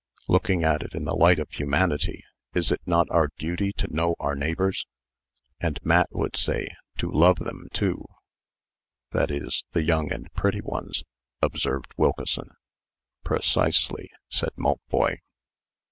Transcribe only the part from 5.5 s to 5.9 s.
"And